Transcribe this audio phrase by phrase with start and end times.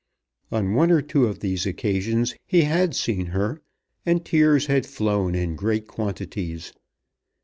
[0.51, 3.61] On one or two of these occasions he had seen her,
[4.03, 6.73] and tears had flown in great quantities.